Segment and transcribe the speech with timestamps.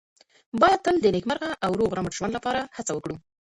[0.61, 3.15] باید تل د نېکمرغه او روغ رمټ ژوند لپاره هڅه وکړو.